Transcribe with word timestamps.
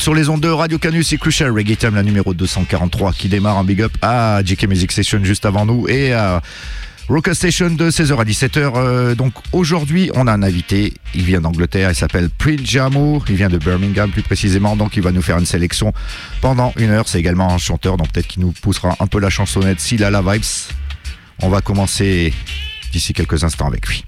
sur 0.00 0.14
les 0.14 0.30
ondes 0.30 0.40
de 0.40 0.48
Radio 0.48 0.78
Canus 0.78 1.12
et 1.12 1.18
Crucial 1.18 1.52
Reggae 1.52 1.76
Time, 1.76 1.94
la 1.94 2.02
numéro 2.02 2.32
243 2.32 3.12
qui 3.12 3.28
démarre 3.28 3.58
en 3.58 3.64
big 3.64 3.82
up 3.82 3.92
à 4.00 4.40
JK 4.42 4.66
Music 4.66 4.90
Station 4.92 5.22
juste 5.22 5.44
avant 5.44 5.66
nous 5.66 5.86
et 5.88 6.14
à 6.14 6.40
Rocker 7.10 7.34
Station 7.34 7.68
de 7.68 7.90
16h 7.90 8.16
à 8.18 8.24
17h. 8.24 8.72
Euh, 8.76 9.14
donc 9.14 9.34
aujourd'hui, 9.52 10.10
on 10.14 10.26
a 10.26 10.32
un 10.32 10.42
invité. 10.42 10.94
Il 11.14 11.24
vient 11.24 11.42
d'Angleterre. 11.42 11.90
Il 11.90 11.94
s'appelle 11.94 12.30
Prince 12.30 12.62
Jamo. 12.64 13.22
Il 13.28 13.34
vient 13.34 13.50
de 13.50 13.58
Birmingham 13.58 14.10
plus 14.10 14.22
précisément. 14.22 14.74
Donc 14.74 14.96
il 14.96 15.02
va 15.02 15.12
nous 15.12 15.20
faire 15.20 15.36
une 15.36 15.44
sélection 15.44 15.92
pendant 16.40 16.72
une 16.78 16.88
heure. 16.88 17.06
C'est 17.06 17.18
également 17.18 17.52
un 17.52 17.58
chanteur. 17.58 17.98
Donc 17.98 18.10
peut-être 18.12 18.28
qu'il 18.28 18.40
nous 18.40 18.52
poussera 18.52 18.96
un 19.00 19.06
peu 19.06 19.20
la 19.20 19.28
chansonnette 19.28 19.80
s'il 19.80 20.02
a 20.02 20.10
la 20.10 20.22
vibes. 20.22 20.42
On 21.42 21.50
va 21.50 21.60
commencer 21.60 22.32
d'ici 22.90 23.12
quelques 23.12 23.44
instants 23.44 23.66
avec 23.66 23.86
lui. 23.86 24.04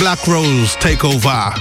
'Rose 0.00 0.76
take 0.76 1.04
over. 1.04 1.52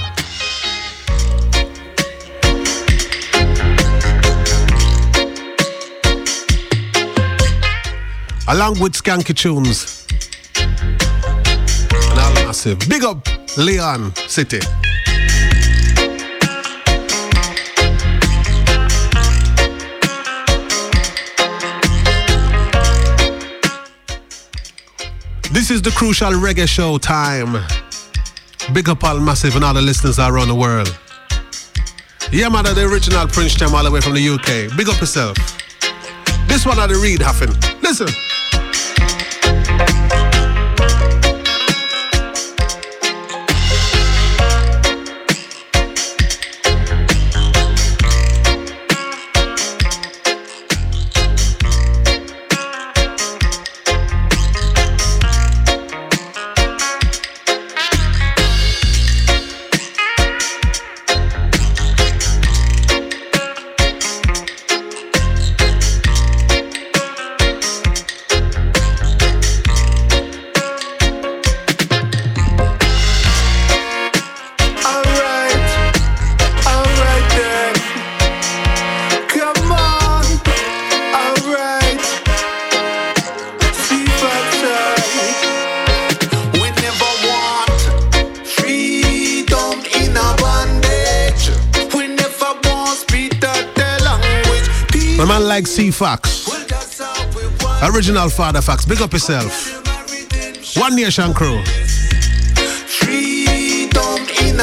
Along 8.48 8.80
with 8.80 8.94
Skanky 8.94 9.36
Tunes. 9.36 10.08
And 10.56 12.20
all 12.20 12.34
massive. 12.46 12.80
Big 12.88 13.04
up 13.04 13.28
Leon 13.58 14.16
City. 14.30 14.60
This 25.52 25.70
is 25.70 25.82
the 25.82 25.92
crucial 25.94 26.32
reggae 26.32 26.70
show 26.70 26.98
time. 27.00 27.58
Big 28.74 28.88
up 28.88 29.04
all 29.04 29.20
massive 29.20 29.56
and 29.56 29.66
all 29.66 29.74
the 29.74 29.82
listeners 29.82 30.20
around 30.20 30.48
the 30.48 30.56
world. 30.56 30.98
Yeah, 32.32 32.50
man, 32.50 32.64
the 32.64 32.86
original 32.86 33.28
Prince 33.28 33.56
Jam 33.56 33.74
all 33.74 33.84
the 33.84 33.90
way 33.90 34.02
from 34.02 34.14
the 34.14 34.30
UK. 34.30 34.78
Big 34.78 34.88
up 34.88 35.00
yourself. 35.00 35.36
This 36.48 36.66
one 36.66 36.78
are 36.78 36.88
the 36.88 36.96
Reed 36.96 37.20
Haffen. 37.20 37.50
Listen. 37.82 38.29
Fox. 96.00 96.48
Original 97.84 98.30
Father 98.30 98.62
Fox. 98.62 98.86
Big 98.86 99.02
up 99.02 99.12
yourself. 99.12 99.84
One 100.78 100.96
Nation 100.96 101.34
Crew. 101.34 101.62
Freedom 102.88 104.16
in 104.42 104.62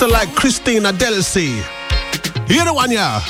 Sister 0.00 0.14
like 0.14 0.34
Christina 0.34 0.92
Delcy. 0.94 1.60
You 2.48 2.64
the 2.64 2.72
one, 2.72 2.90
yeah. 2.90 3.20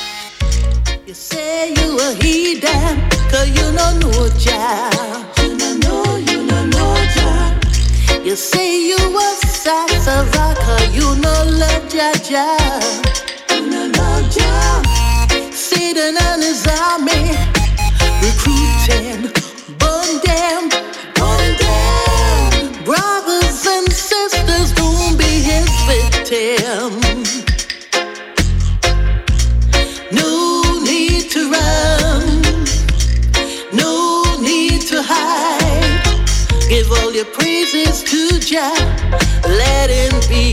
You 1.04 1.14
say 1.14 1.70
you 1.70 1.98
a 1.98 2.14
heathen, 2.22 3.10
cause 3.28 3.48
you 3.48 3.66
don't 3.74 3.98
know 3.98 4.28
Jah. 4.38 5.26
You 5.42 5.58
don't 5.58 5.80
know, 5.82 6.16
you 6.18 6.46
don't 6.46 6.70
know 6.70 6.94
Jah. 7.16 8.22
You 8.22 8.36
say 8.36 8.86
you 8.86 8.94
a 8.94 9.28
Sassava, 9.42 10.54
cause 10.62 10.94
you 10.94 11.10
no 11.18 11.34
love 11.58 11.88
Jah 11.88 12.14
Jah. 12.22 12.54
You 13.50 13.66
no 13.66 13.90
love 13.98 14.30
Jah. 14.30 15.50
Satan 15.50 16.14
and 16.22 16.40
his 16.40 16.64
army, 16.68 17.29
praises 37.32 38.02
to 38.02 38.38
Jah, 38.40 38.74
let 39.46 39.90
Him 39.90 40.12
be 40.28 40.49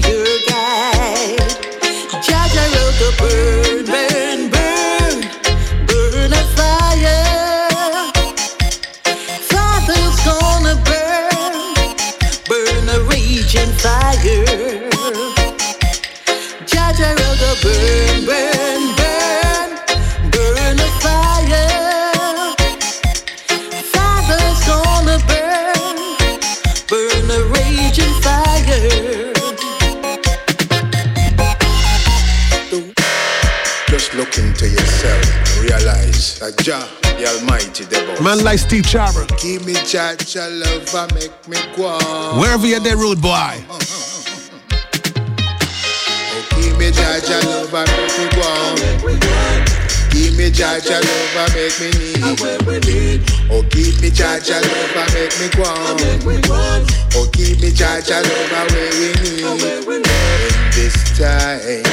Jah, 36.67 36.83
the 37.15 37.23
Almighty, 37.23 37.85
the 37.85 37.95
boss. 38.03 38.19
Man 38.19 38.43
like 38.43 38.59
Steve 38.59 38.83
Charmer. 38.83 39.23
Give 39.39 39.65
me 39.65 39.71
judge 39.87 40.35
your 40.35 40.51
love 40.51 40.83
and 40.99 41.15
make 41.15 41.31
me 41.47 41.55
go. 41.79 41.95
Wherever 42.35 42.67
you're 42.67 42.81
there, 42.81 42.97
rude 42.97 43.21
boy. 43.21 43.31
Oh, 43.31 43.71
oh, 43.71 43.79
oh, 43.79 44.51
oh. 46.27 46.43
give 46.59 46.75
me 46.75 46.91
judge 46.91 47.31
your 47.31 47.39
love 47.47 47.71
and 47.71 47.87
make 47.87 48.19
me 48.19 48.27
go 48.35 48.43
on. 48.43 48.75
Give 50.11 50.35
me 50.35 50.51
judge 50.51 50.91
your 50.91 50.99
love 50.99 51.39
and 51.39 51.55
make 51.55 51.79
me 51.79 51.87
need. 52.83 53.23
Oh, 53.47 53.63
give 53.71 53.95
me 54.03 54.11
judge 54.11 54.51
your 54.51 54.59
love 54.59 54.91
and 54.91 55.07
make 55.15 55.39
me 55.39 55.47
go 55.55 55.63
on. 55.63 56.83
Oh, 57.15 57.31
give 57.31 57.63
me 57.63 57.71
judge 57.71 58.11
your 58.11 58.19
love 58.19 58.51
and 58.59 58.67
where 58.75 58.91
we 58.91 59.15
need. 59.23 59.63
In 59.87 60.51
this 60.75 60.99
time. 61.15 61.87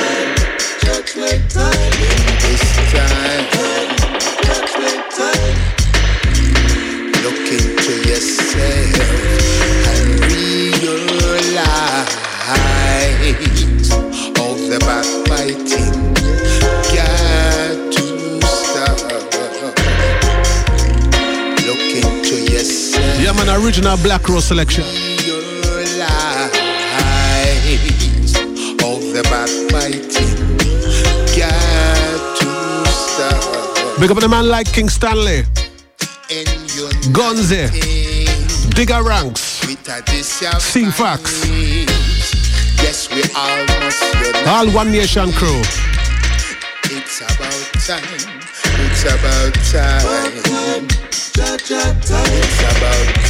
Judgment 0.82 1.46
time. 1.46 1.78
In 1.78 2.26
this 2.42 2.66
time. 2.90 3.83
Look 7.54 7.62
into 7.62 7.94
yourself 8.08 8.98
and 9.86 10.06
realize 10.26 11.10
all 14.40 14.56
the 14.56 14.78
backbiting 14.80 15.94
got 16.90 17.92
to 17.94 18.02
stop. 18.42 18.98
Yourself. 22.50 23.20
Yeah, 23.20 23.32
man, 23.32 23.48
original 23.62 23.96
Black 23.98 24.28
Rose 24.28 24.46
selection. 24.46 24.84
Realize 24.84 25.94
all 28.82 28.98
the 28.98 29.22
backbiting 29.30 30.34
got 31.36 32.20
to 32.40 32.48
stop. 32.90 34.00
Big 34.00 34.10
up 34.10 34.18
the 34.18 34.28
man 34.28 34.48
like 34.48 34.72
King 34.72 34.88
Stanley. 34.88 35.44
And 36.30 36.48
Gonze. 37.12 37.70
Eh? 37.72 38.26
Digger 38.74 39.02
Ranks. 39.04 39.62
C 40.58 40.84
Fox. 40.90 41.46
Yes, 42.82 43.08
we 43.10 43.22
all 43.36 43.64
must. 43.80 44.02
All 44.48 44.68
One 44.72 44.90
Nation 44.90 45.30
crew. 45.32 45.62
It's 46.90 47.20
about 47.20 47.62
time. 47.86 48.02
It's 48.82 49.04
about 49.04 49.54
time. 49.70 50.02
It's 51.16 51.70
about 51.70 51.92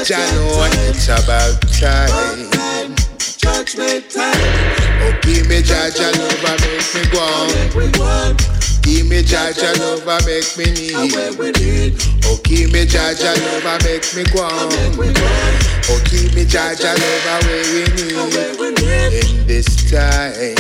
Jano, 0.08 0.46
it's 0.88 1.08
about 1.10 1.60
time. 1.78 2.96
Judgment 3.38 4.10
time. 4.10 4.79
Oh, 5.02 5.14
give 5.22 5.48
me 5.48 5.62
Jaja 5.62 6.12
love 6.18 6.44
and 6.46 6.62
make 6.62 6.94
me 6.96 7.02
go 7.12 7.20
on. 7.20 8.36
Give 8.82 9.08
me 9.08 9.22
Jaja 9.22 9.78
love 9.80 10.08
and 10.08 10.26
make 10.26 10.58
me 10.58 10.66
need. 10.74 10.94
Oh, 12.26 12.40
give 12.44 12.72
me 12.72 12.86
Jaja 12.86 13.34
love 13.46 13.66
and 13.66 13.84
make 13.84 14.06
me 14.16 14.24
go 14.32 14.44
on. 14.44 14.70
Oh, 15.92 16.02
give 16.10 16.34
me 16.36 16.46
Jaja 16.46 16.94
love 16.94 17.26
and 17.28 17.46
where 17.46 17.66
we 17.74 17.84
need. 17.96 18.10
In 19.24 19.48
this 19.48 19.68
time. 19.90 20.56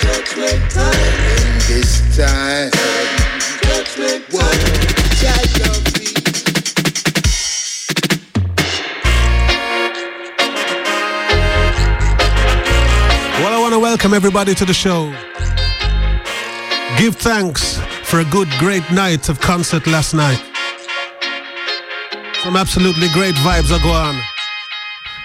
Judgment 0.00 0.70
time. 0.70 0.94
In 1.36 1.58
this 1.68 2.16
time. 2.16 2.70
What 4.30 4.58
Jah 5.20 5.42
love 5.60 5.93
welcome 14.04 14.16
everybody 14.16 14.54
to 14.54 14.66
the 14.66 14.74
show. 14.74 15.10
Give 16.98 17.16
thanks 17.16 17.78
for 18.02 18.20
a 18.20 18.24
good, 18.26 18.50
great 18.58 18.84
night 18.90 19.30
of 19.30 19.40
concert 19.40 19.86
last 19.86 20.12
night. 20.12 20.38
Some 22.42 22.54
absolutely 22.54 23.08
great 23.14 23.34
vibes 23.36 23.72
are 23.72 23.82
going 23.82 23.94
on. 23.94 24.20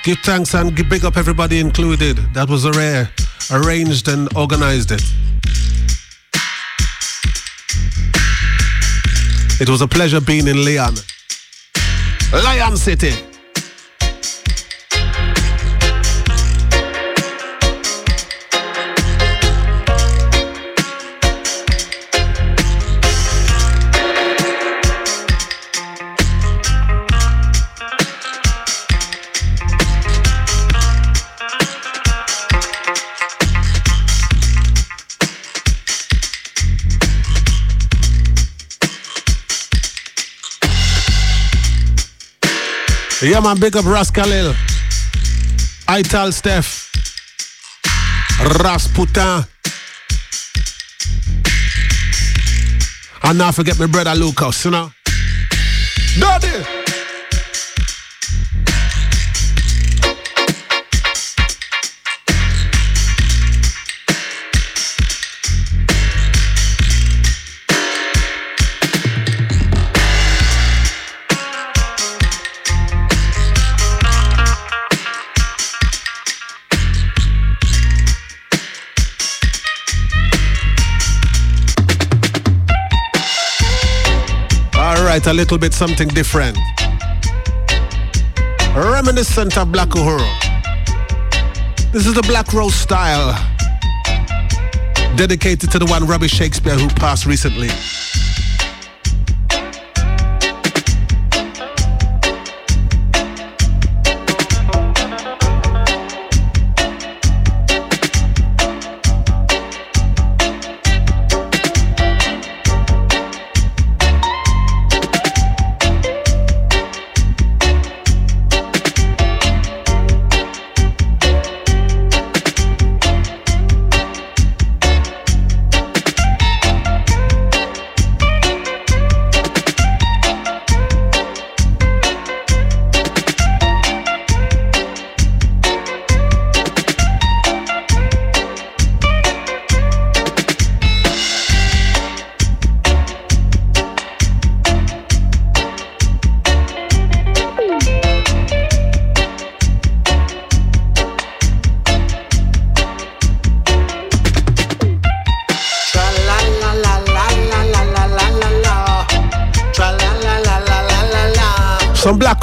Give 0.05 0.17
thanks 0.19 0.55
and 0.55 0.73
big 0.87 1.03
up 1.03 1.17
everybody 1.17 1.59
included. 1.59 2.19
That 2.33 2.49
was 2.49 2.63
a 2.63 2.71
rare, 2.71 3.09
arranged 3.51 4.07
and 4.07 4.33
organized 4.37 4.93
it. 4.93 5.03
It 9.59 9.67
was 9.67 9.81
a 9.81 9.87
pleasure 9.89 10.21
being 10.21 10.47
in 10.47 10.63
Leon. 10.63 10.95
Lion 12.31 12.77
City. 12.77 13.11
Yeah, 43.21 43.41
man, 43.41 43.59
big 43.59 43.75
up 43.75 43.83
Rascalil. 43.83 44.53
Khalil. 44.53 44.55
Ital 45.89 46.31
Steph. 46.31 46.89
Rasputin. 48.63 49.43
And 53.23 53.37
now 53.37 53.51
forget 53.51 53.77
my 53.77 53.87
brother 53.87 54.15
Lucas, 54.15 54.63
you 54.63 54.71
know? 54.71 54.91
Daddy! 56.17 56.78
a 85.29 85.33
little 85.33 85.59
bit 85.59 85.73
something 85.73 86.07
different. 86.07 86.57
Reminiscent 88.75 89.55
of 89.59 89.71
Black 89.71 89.89
Uhuru. 89.89 90.25
This 91.91 92.07
is 92.07 92.15
the 92.15 92.23
Black 92.23 92.51
Rose 92.51 92.73
style, 92.73 93.33
dedicated 95.15 95.69
to 95.71 95.77
the 95.77 95.85
one 95.85 96.07
Robbie 96.07 96.27
Shakespeare 96.27 96.73
who 96.73 96.87
passed 96.95 97.27
recently. 97.27 97.69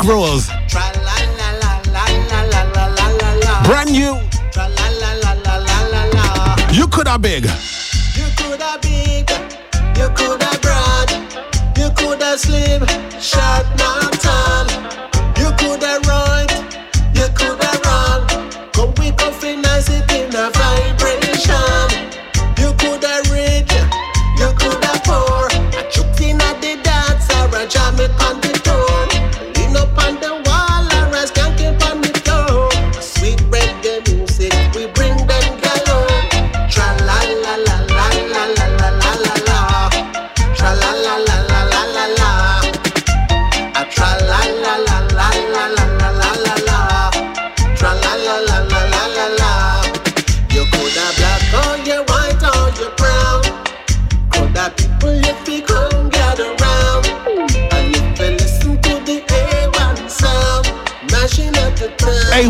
Rules. 0.07 0.47
Brand 3.65 3.91
new. 3.91 4.15
You 6.73 6.87
could 6.87 7.09
have 7.09 7.23
big. 7.23 7.49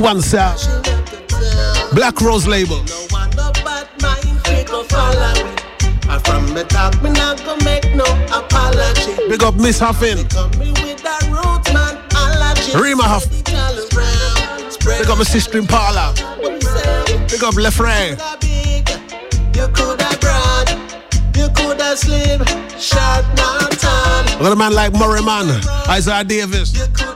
one, 0.06 0.22
sir. 0.22 0.54
Black 1.92 2.20
Rose 2.20 2.46
label. 2.46 2.80
Big 9.28 9.42
up 9.42 9.56
Miss 9.56 9.80
Huffin. 9.80 10.18
Rima 12.80 13.02
Huff. 13.02 13.28
Big 14.86 15.10
up 15.10 15.18
my 15.18 15.24
sister 15.24 15.58
in 15.58 15.66
Parla. 15.66 16.14
Big 17.28 17.42
up 17.42 17.54
Lefray. 17.54 18.10
You 19.56 19.66
could 19.74 20.00
have 20.00 20.20
broad, 20.20 20.70
you 21.36 21.48
could 21.56 21.80
have 21.80 21.98
slim, 21.98 22.44
shot 22.78 23.24
not 23.36 23.72
tall. 23.72 24.24
What 24.38 24.56
man 24.56 24.72
like 24.72 24.92
Murray 24.92 25.22
Man, 25.22 25.48
Isaiah 25.88 26.22
Davis. 26.22 27.15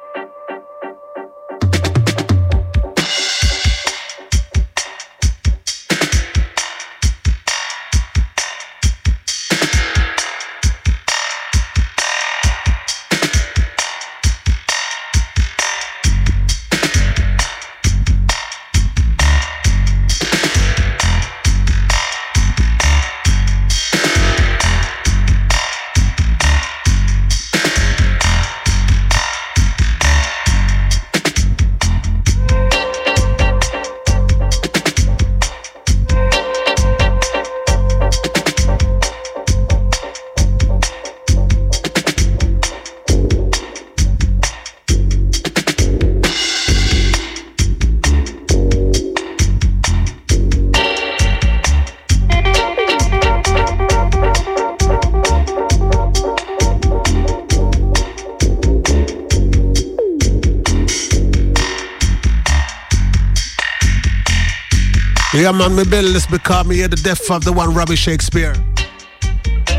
Yeah, 65.51 65.67
man, 65.67 65.75
me 65.75 65.83
this 65.83 66.25
because 66.25 66.65
me 66.65 66.77
hear 66.77 66.87
the 66.87 66.95
death 66.95 67.29
of 67.29 67.43
the 67.43 67.51
one 67.51 67.73
Robbie 67.73 67.97
Shakespeare. 67.97 68.53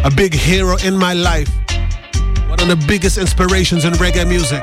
A 0.05 0.11
big 0.15 0.35
hero 0.35 0.77
in 0.85 0.95
my 0.95 1.15
life. 1.15 1.49
One 2.49 2.61
of 2.61 2.69
the 2.69 2.85
biggest 2.87 3.17
inspirations 3.17 3.87
in 3.87 3.95
reggae 3.95 4.29
music. 4.29 4.63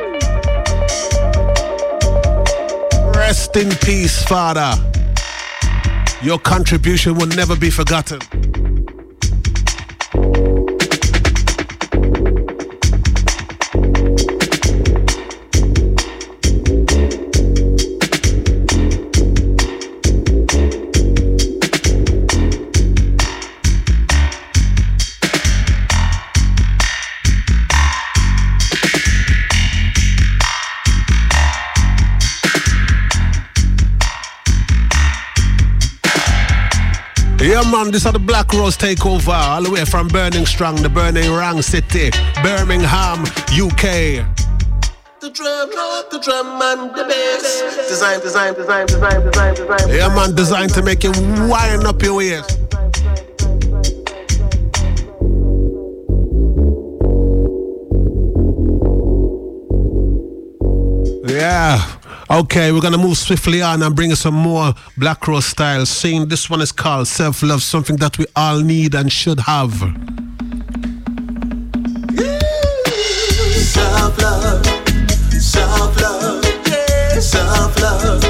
Rest 3.15 3.57
in 3.57 3.71
peace, 3.77 4.21
Father. 4.23 4.71
Your 6.21 6.37
contribution 6.37 7.15
will 7.15 7.29
never 7.29 7.55
be 7.55 7.71
forgotten. 7.71 8.48
Man, 37.83 37.91
this 37.91 38.05
is 38.05 38.11
the 38.11 38.19
Black 38.19 38.51
Rose 38.53 38.77
takeover 38.77 39.33
all 39.33 39.63
the 39.63 39.71
way 39.71 39.85
from 39.85 40.07
Burning 40.07 40.45
Strong, 40.45 40.77
the 40.77 40.89
Burning 40.89 41.31
Rang 41.31 41.61
City, 41.61 42.09
Birmingham, 42.43 43.21
UK. 43.51 44.25
The 45.21 45.29
drum, 45.31 45.69
the 46.11 46.19
drum 46.23 46.61
and 46.61 46.95
the 46.95 47.03
bass. 47.05 47.87
Design, 47.89 48.19
design, 48.21 48.53
design, 48.53 48.85
design, 48.87 49.25
design, 49.25 49.55
design. 49.55 49.89
Yeah, 49.89 50.13
man, 50.15 50.35
designed 50.35 50.73
to 50.73 50.81
make 50.81 51.03
you 51.03 51.11
wind 51.11 51.85
up 51.85 52.01
your 52.01 52.21
ears. 52.21 52.47
Yeah. 61.27 61.98
Okay, 62.31 62.71
we're 62.71 62.79
gonna 62.79 62.99
move 62.99 63.17
swiftly 63.17 63.63
on 63.63 63.81
and 63.81 63.95
bring 63.95 64.11
you 64.11 64.15
some 64.15 64.35
more 64.35 64.75
Black 64.95 65.27
Rose 65.27 65.47
style. 65.47 65.83
Seeing 65.87 66.27
this 66.27 66.47
one 66.47 66.61
is 66.61 66.71
called 66.71 67.07
Self 67.07 67.41
Love, 67.41 67.63
something 67.63 67.95
that 67.95 68.19
we 68.19 68.27
all 68.35 68.59
need 68.59 68.93
and 68.93 69.11
should 69.11 69.39
have. 69.39 69.73
Self 73.73 74.21
love, 74.21 74.63
self 75.31 76.01
love, 76.01 76.45
yeah. 76.67 77.19
Self 77.19 77.81
love, 77.81 78.28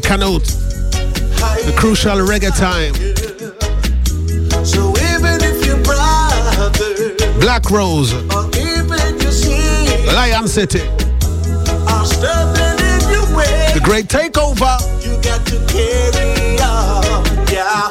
Canute, 0.00 0.44
the 0.44 1.74
crucial 1.76 2.18
reggae 2.18 2.50
time. 2.56 2.94
So 4.64 4.90
even 5.12 5.38
if 5.42 5.64
your 5.66 5.78
brother 5.82 6.70
Black 7.40 7.70
Rose, 7.70 8.12
or 8.12 8.48
even 8.56 9.18
your 9.20 9.32
sin 9.32 10.06
Lion 10.06 10.48
City, 10.48 10.82
are 11.88 12.04
standing 12.04 12.78
in 12.84 13.00
your 13.10 13.36
way, 13.36 13.72
the 13.74 13.80
great 13.82 14.06
takeover. 14.08 14.78
you 15.04 15.16
got 15.22 15.46
to 15.46 15.58
carry 15.66 16.58
on. 16.60 17.04
Yeah, 17.50 17.88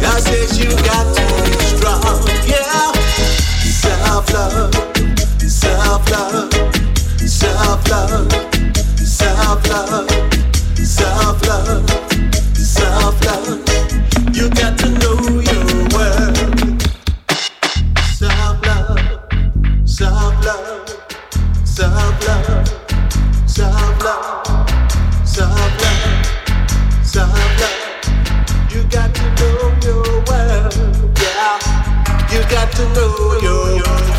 God 0.00 0.20
says 0.22 0.58
you 0.58 0.70
got 0.84 1.06
to 1.16 1.22
be 1.44 1.64
strong. 1.76 2.26
Yeah, 2.46 2.92
self-love, 3.62 4.74
self-love, 5.40 6.52
self-love, 7.28 8.32
self-love, 8.32 8.32
self-love, 8.98 9.72
self-love. 9.72 10.10
You 10.10 10.18
got 10.18 10.31
got 32.52 32.70
to 32.70 32.84
know 32.94 33.38
your 33.40 34.11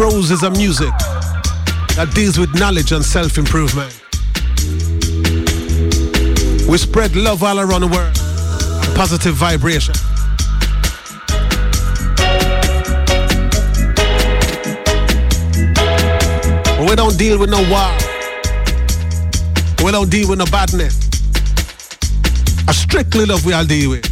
Rose 0.00 0.30
is 0.30 0.42
a 0.44 0.50
music 0.52 0.88
that 1.94 2.10
deals 2.14 2.38
with 2.38 2.58
knowledge 2.58 2.92
and 2.92 3.04
self 3.04 3.36
improvement. 3.36 3.92
We 6.66 6.78
spread 6.78 7.14
love 7.14 7.42
all 7.42 7.60
around 7.60 7.82
the 7.82 7.88
world, 7.88 8.14
positive 8.96 9.34
vibration. 9.34 9.92
We 16.88 16.96
don't 16.96 17.18
deal 17.18 17.38
with 17.38 17.50
no 17.50 17.60
war. 17.68 17.92
We 19.84 19.92
don't 19.92 20.08
deal 20.08 20.30
with 20.30 20.38
no 20.38 20.46
badness. 20.46 20.96
A 22.68 22.72
strictly 22.72 23.26
love 23.26 23.44
we 23.44 23.52
all 23.52 23.66
deal 23.66 23.90
with. 23.90 24.09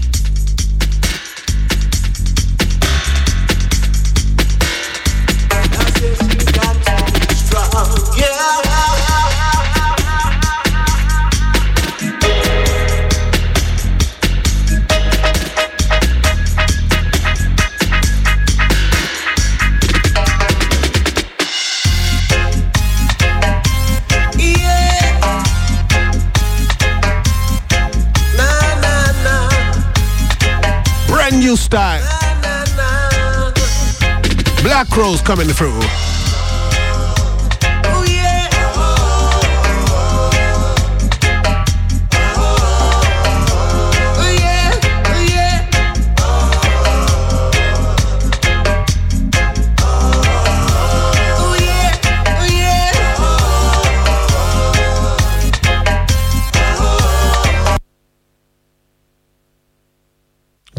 Black 34.78 34.96
Rose 34.96 35.20
coming 35.20 35.48
through. 35.48 36.17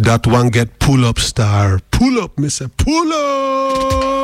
that 0.10 0.26
one 0.26 0.50
get 0.50 0.80
pull 0.80 1.06
up 1.06 1.20
star. 1.20 1.80
Pull 1.92 2.20
up, 2.20 2.36
Mr. 2.38 2.68
Pull 2.78 3.14
up! 3.14 4.19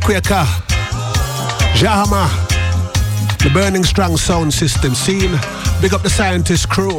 Bakweka, 0.00 0.44
Jahama, 1.74 2.28
the 3.38 3.50
Burning 3.52 3.84
Strong 3.84 4.16
Sound 4.16 4.52
System 4.52 4.94
scene. 4.94 5.38
Big 5.82 5.92
up 5.92 6.02
the 6.02 6.08
scientist 6.08 6.70
crew. 6.70 6.98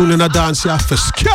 tune 0.00 0.12
in 0.12 0.20
a 0.22 0.28
dance, 0.28 0.64
you 0.64 0.70
have 0.70 0.86
to. 0.86 1.29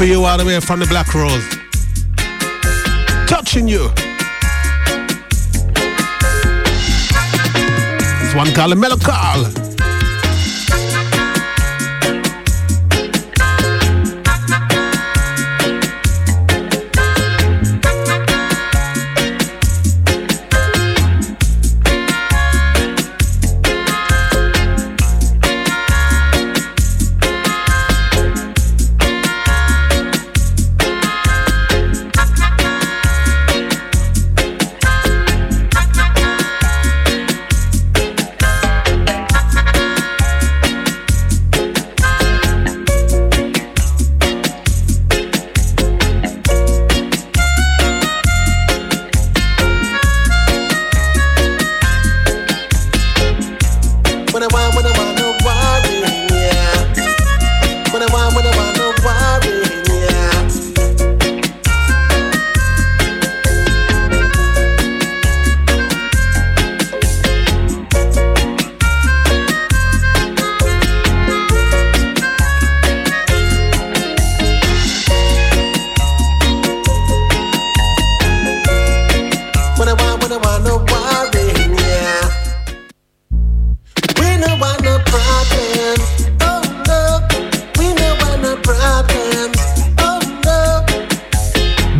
for 0.00 0.06
you 0.06 0.24
all 0.24 0.38
the 0.38 0.44
way 0.46 0.58
from 0.60 0.80
the 0.80 0.86
Black 0.86 1.14
Rose. 1.14 1.46
Touching 3.28 3.68
you. 3.68 3.90
This 8.22 8.34
one 8.34 8.50
called 8.54 8.78
Mellow 8.78 8.96
call. 8.96 9.59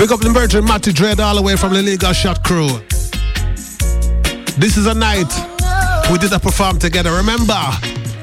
Big 0.01 0.13
up 0.13 0.21
the 0.21 0.31
Virgin 0.31 0.65
Matty 0.65 0.95
Dread 0.95 1.21
all 1.21 1.35
the 1.35 1.43
way 1.43 1.57
from 1.57 1.75
the 1.75 1.83
Legal 1.83 2.15
Shot 2.15 2.43
Crew. 2.43 2.69
This 4.57 4.79
is 4.79 4.87
a 4.87 4.95
night 4.95 5.29
we 6.11 6.17
did 6.17 6.33
a 6.33 6.41
perform 6.41 6.79
together. 6.79 7.13
Remember, 7.13 7.61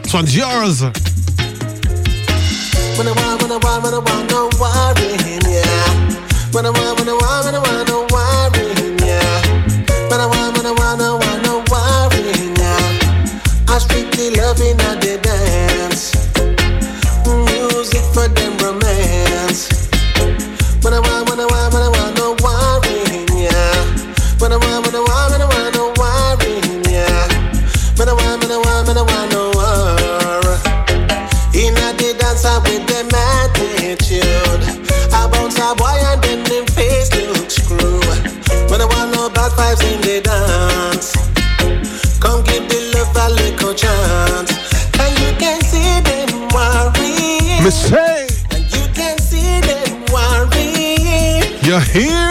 this 0.02 0.12
one's 0.12 0.36
yours. 0.36 0.82
When 2.98 3.06
I 3.06 3.14
want, 3.14 3.44
when 3.44 3.52
I 3.52 3.60
want, 3.62 3.84
when 3.84 3.94
I 3.94 4.00
want, 4.02 4.26
no 4.32 4.50
worrying, 4.58 5.46
yeah. 5.46 6.18
When 6.50 6.66
I 6.66 6.72
want, 6.74 6.98
when 6.98 7.10
I 7.10 7.14
want, 7.14 7.46
when 7.46 7.54
I 7.54 7.60
want, 7.60 7.88
no 7.90 8.07
here? 51.98 52.27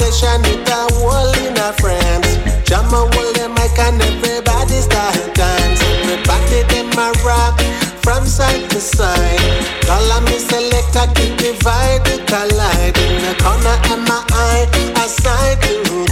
Session, 0.00 0.40
it 0.48 0.68
a 0.68 0.80
whole 0.96 1.34
in 1.44 1.56
a 1.60 1.70
friends. 1.76 2.40
Jam 2.64 2.88
a 2.88 3.04
hold 3.12 3.34
the 3.36 3.46
mic 3.52 3.76
and 3.78 4.00
everybody 4.00 4.80
start 4.80 5.20
dance. 5.36 5.80
Everybody 6.00 6.64
them 6.72 6.92
a 6.96 7.12
rock 7.20 7.60
from 8.00 8.24
side 8.24 8.64
to 8.70 8.80
side. 8.80 9.40
Call 9.84 10.08
me 10.24 10.36
selector, 10.40 11.06
keep 11.16 11.36
the 11.36 11.52
vibe 11.60 12.04
to 12.08 12.16
collide. 12.30 12.96
In 12.96 13.20
the 13.26 13.34
corner 13.42 13.76
of 13.92 14.00
my 14.08 14.24
eye, 14.32 14.66
a 14.96 15.06
side 15.08 15.60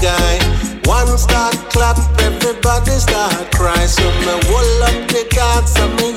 guy. 0.02 0.38
One 0.84 1.18
start 1.18 1.56
clap, 1.70 1.98
everybody 2.20 2.96
start 2.98 3.52
cry. 3.52 3.86
So 3.86 4.04
me 4.24 4.34
hold 4.48 4.82
up 4.88 5.08
the 5.08 5.24
cards, 5.34 5.72
so 5.74 5.88
me 5.96 6.07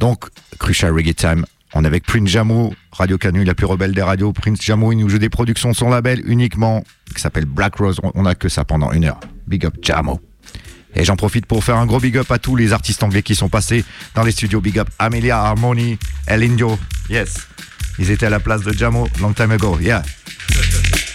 Donc, 0.00 0.24
Crucial 0.58 0.92
Reggae 0.92 1.14
Time. 1.14 1.44
On 1.74 1.84
est 1.84 1.86
avec 1.88 2.04
Prince 2.06 2.28
Jamo, 2.28 2.74
Radio 2.92 3.18
Canu, 3.18 3.44
la 3.44 3.54
plus 3.54 3.66
rebelle 3.66 3.92
des 3.92 4.02
radios. 4.02 4.32
Prince 4.32 4.60
Jamo, 4.62 4.92
il 4.92 4.96
nous 4.98 5.08
joue 5.08 5.18
des 5.18 5.28
productions 5.28 5.70
de 5.70 5.76
son 5.76 5.90
label 5.90 6.22
uniquement, 6.26 6.82
qui 7.14 7.20
s'appelle 7.20 7.44
Black 7.44 7.74
Rose. 7.76 7.98
On- 8.02 8.12
On 8.14 8.24
a 8.24 8.34
que 8.34 8.48
ça 8.48 8.64
pendant 8.64 8.92
une 8.92 9.04
heure. 9.04 9.20
Big 9.46 9.66
up 9.66 9.74
Jamo. 9.82 10.20
Et 10.94 11.04
j'en 11.04 11.16
profite 11.16 11.44
pour 11.44 11.62
faire 11.62 11.76
un 11.76 11.84
gros 11.84 12.00
big 12.00 12.16
up 12.16 12.30
à 12.30 12.38
tous 12.38 12.56
les 12.56 12.72
artistes 12.72 13.02
anglais 13.02 13.22
qui 13.22 13.34
sont 13.34 13.50
passés 13.50 13.84
dans 14.14 14.22
les 14.22 14.30
studios. 14.32 14.60
Big 14.62 14.78
up 14.78 14.88
Amelia, 14.98 15.38
Harmony, 15.38 15.98
El 16.26 16.42
Indio. 16.44 16.78
Yes. 17.10 17.46
Ils 17.98 18.10
étaient 18.10 18.26
à 18.26 18.30
la 18.30 18.40
place 18.40 18.62
de 18.62 18.72
Jamo 18.72 19.06
long 19.20 19.32
time 19.34 19.50
ago. 19.50 19.78
Yeah. 19.80 20.02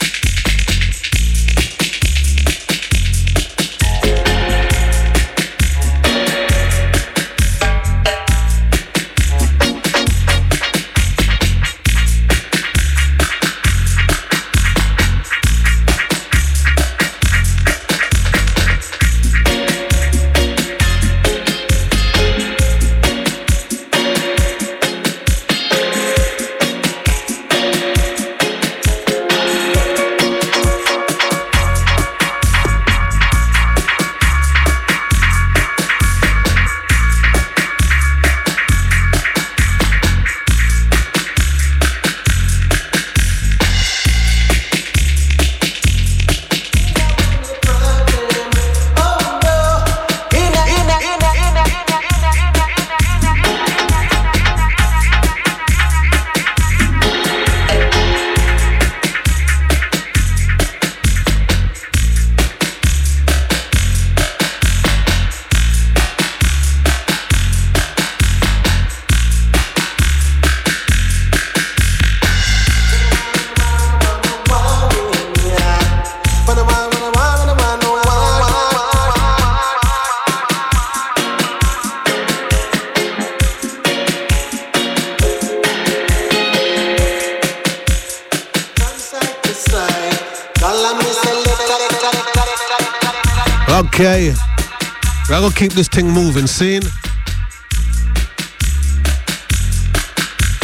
keep 95.72 95.78
this 95.78 95.88
thing 95.88 96.10
moving, 96.10 96.48
seen? 96.48 96.82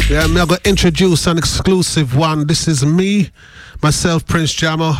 Yeah, 0.10 0.24
I'm 0.24 0.34
gonna 0.34 0.58
introduce 0.66 1.28
an 1.28 1.38
exclusive 1.38 2.16
one. 2.16 2.48
This 2.48 2.68
is 2.68 2.86
me, 2.86 3.30
myself, 3.82 4.26
Prince 4.26 4.54
Jamo, 4.54 4.96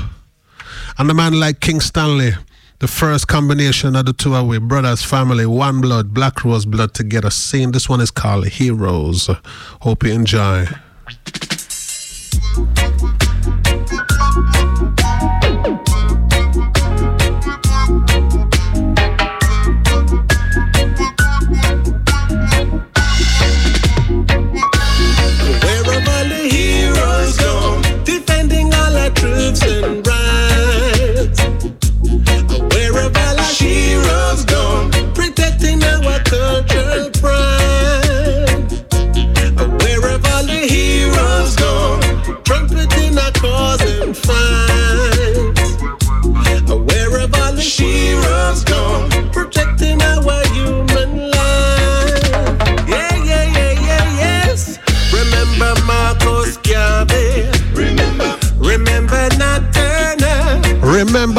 and 0.98 1.12
a 1.12 1.14
man 1.14 1.40
like 1.40 1.60
King 1.60 1.82
Stanley. 1.82 2.32
The 2.80 2.88
first 2.88 3.28
combination 3.28 3.96
of 3.96 4.06
the 4.06 4.14
two 4.14 4.34
are 4.34 4.44
we 4.44 4.60
brothers, 4.60 5.04
family, 5.04 5.46
one 5.46 5.82
blood, 5.82 6.14
black 6.14 6.46
rose 6.46 6.66
blood 6.66 6.94
together. 6.94 7.30
Seen. 7.30 7.72
This 7.72 7.90
one 7.90 8.00
is 8.00 8.12
called 8.12 8.48
Heroes. 8.48 9.30
Hope 9.82 10.04
you 10.04 10.14
enjoy. 10.14 10.68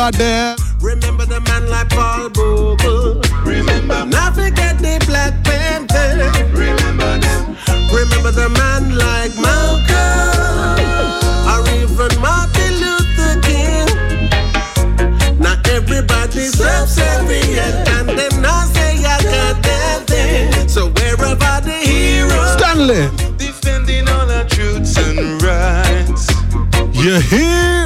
Remember 0.09 0.25
them. 0.25 0.57
Remember 0.81 1.27
the 1.27 1.41
man 1.41 1.69
like 1.69 1.91
Paul 1.91 2.31
Bogle. 2.31 3.21
Remember, 3.45 4.07
Not 4.07 4.35
forget 4.35 4.79
the 4.79 5.05
Black 5.07 5.35
Panther. 5.45 6.33
remember 6.57 7.19
them. 7.19 7.57
Remember 7.93 8.31
the 8.31 8.49
man 8.49 8.97
like 8.97 9.37
Malcolm. 9.37 10.79
Or 11.45 11.61
even 11.77 12.21
Martin 12.23 12.73
Luther 12.81 13.37
King. 13.45 13.89
Not 15.39 15.69
everybody 15.69 16.47
subservient. 16.47 17.89
And 17.93 18.09
them 18.09 18.41
not 18.41 18.69
say 18.69 19.05
I 19.05 19.21
got 19.23 19.63
that 19.63 20.05
thing. 20.07 20.69
So 20.71 20.87
wherever 20.89 21.61
the 21.61 21.77
heroes. 21.85 22.53
Stanley, 22.57 23.11
Defending 23.37 24.09
all 24.09 24.31
our 24.31 24.45
truths 24.45 24.97
and 24.97 25.43
rights. 25.43 26.31
you 26.95 27.21
hear? 27.21 27.78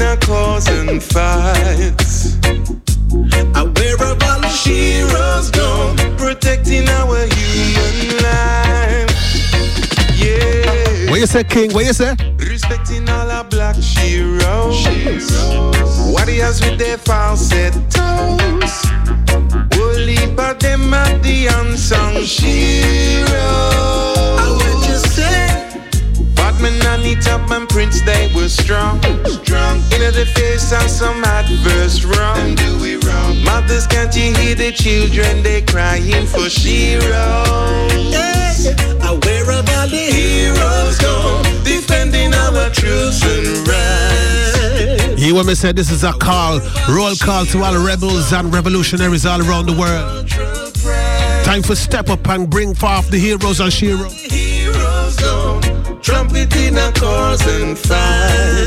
Trumpeting 0.00 0.06
our 0.06 0.16
cause 0.16 0.68
and 0.68 1.02
fights. 1.02 2.36
Uh, 3.54 3.66
Wherever 3.76 4.14
the 4.14 4.30
Heroes 4.64 5.50
gone, 5.50 5.96
protecting 6.16 6.88
our 6.88 7.26
human 7.26 8.22
life. 8.22 9.10
Yeah. 10.16 11.10
What 11.10 11.20
you 11.20 11.26
say, 11.26 11.44
King? 11.44 11.72
What 11.72 11.84
you 11.84 11.92
say? 11.92 12.14
Respecting 12.38 13.08
all 13.08 13.30
our 13.30 13.44
black 13.44 13.76
heroes. 13.76 14.86
Warriors 16.06 16.60
with 16.62 16.78
their 16.78 16.98
falsettos. 16.98 17.82
We'll 19.72 20.00
leap 20.00 20.36
them 20.60 20.94
at 20.94 21.22
the 21.22 21.46
unsung 21.46 22.14
heroes. 22.14 23.36
I 23.36 24.56
what 24.56 24.88
you 24.88 24.96
say. 24.96 25.69
Batman, 26.60 27.00
Anita, 27.00 27.36
and 27.54 27.68
Prince, 27.68 28.02
they 28.02 28.30
were 28.34 28.48
strong. 28.48 29.00
Strong. 29.24 29.78
In 29.92 30.00
the 30.12 30.30
face 30.34 30.72
of 30.72 30.90
some 30.90 31.24
adverse 31.24 32.04
wrong. 32.04 32.54
do 32.54 32.78
we 32.80 32.96
wrong. 32.96 33.42
Mothers, 33.44 33.86
can't 33.86 34.14
you 34.14 34.34
hear 34.34 34.54
the 34.54 34.70
children? 34.72 35.42
They 35.42 35.62
crying 35.62 36.26
for 36.26 36.50
Shiro. 36.50 37.00
Yeah. 37.96 38.52
Wherever 39.24 39.88
the 39.88 40.06
heroes 40.12 40.98
go. 40.98 41.42
Defending 41.64 42.34
our 42.34 42.68
truths 42.70 43.22
and 43.24 43.66
rights. 43.66 45.22
You 45.22 45.34
want 45.34 45.46
me 45.46 45.54
to 45.54 45.60
say 45.60 45.72
this 45.72 45.90
is 45.90 46.04
a 46.04 46.12
call, 46.12 46.60
roll 46.90 47.14
call 47.16 47.46
to 47.46 47.62
all 47.62 47.86
rebels 47.86 48.32
and 48.32 48.52
revolutionaries 48.52 49.24
all 49.24 49.40
around 49.40 49.66
the 49.66 49.76
world. 49.76 50.28
Time 51.44 51.62
for 51.62 51.74
step 51.74 52.10
up 52.10 52.26
and 52.28 52.50
bring 52.50 52.74
forth 52.74 53.10
the 53.10 53.18
heroes 53.18 53.60
and 53.60 53.72
sheroes. 53.72 54.49
Heroes 56.02 56.56
in 56.56 56.78
a 56.78 56.92
chorus 56.92 57.46
and 57.46 57.78
fight. 57.78 58.59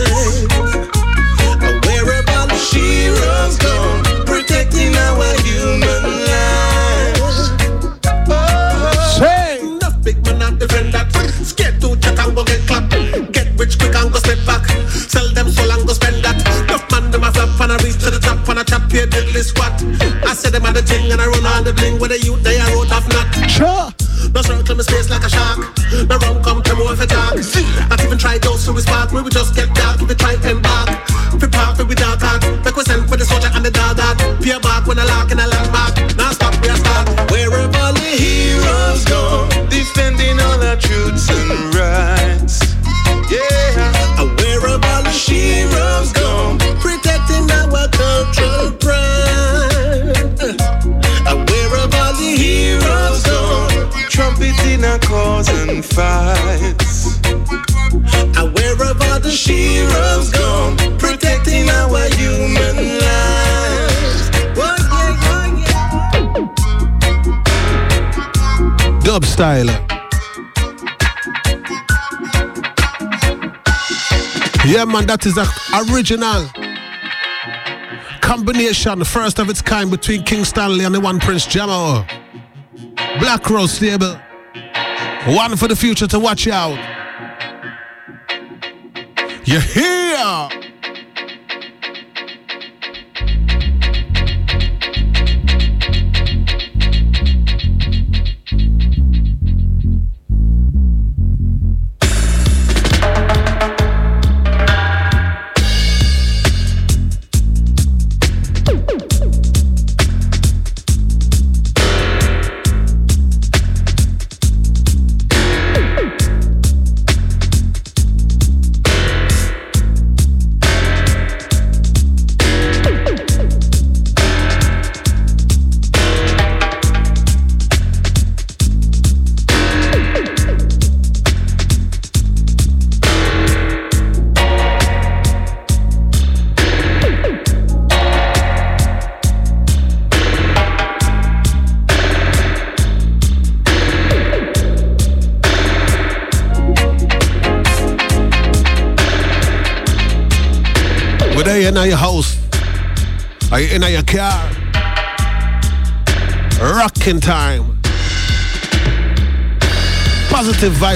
Yeah. 69.62 69.88
Yeah, 74.66 74.86
man, 74.86 75.06
that 75.08 75.26
is 75.26 75.38
a 75.38 75.45
original 75.91 76.49
combination, 78.22 79.04
first 79.04 79.38
of 79.38 79.49
its 79.49 79.62
kind 79.62 79.91
between 79.91 80.24
King 80.24 80.45
Stanley 80.45 80.86
and 80.86 80.95
the 80.95 80.99
one 80.99 81.20
Prince 81.20 81.45
Jamo. 81.45 82.08
Black 83.20 83.49
Rose 83.49 83.74
stable. 83.74 84.16
One 85.28 85.56
for 85.56 85.68
the 85.68 85.76
future 85.76 86.08
to 86.08 86.20
watch 86.20 86.47
out. 86.47 86.78
You 89.45 89.60
hear? 89.60 90.03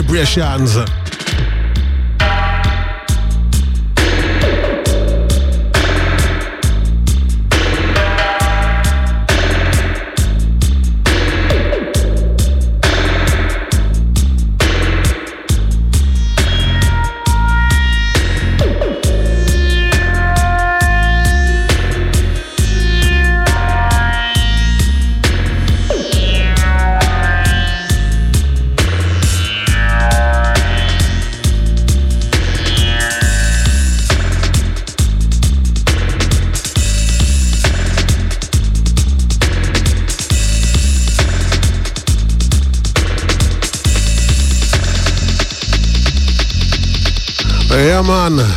Vibrations. 0.02 0.97
Man. 48.30 48.50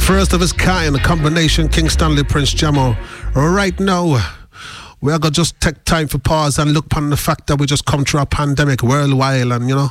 First 0.00 0.32
of 0.32 0.42
its 0.42 0.52
kind, 0.52 0.96
a 0.96 0.98
combination 0.98 1.68
King 1.68 1.88
Stanley 1.88 2.24
Prince 2.24 2.52
Jamo. 2.52 2.96
Right 3.34 3.78
now, 3.78 4.18
we 5.00 5.12
are 5.12 5.18
gonna 5.20 5.30
just 5.30 5.60
take 5.60 5.84
time 5.84 6.08
for 6.08 6.18
pause 6.18 6.58
and 6.58 6.72
look 6.72 6.86
upon 6.86 7.10
the 7.10 7.16
fact 7.16 7.46
that 7.46 7.60
we 7.60 7.66
just 7.66 7.84
come 7.86 8.04
through 8.04 8.22
a 8.22 8.26
pandemic 8.26 8.82
worldwide 8.82 9.46
and 9.46 9.68
you 9.68 9.76
know. 9.76 9.90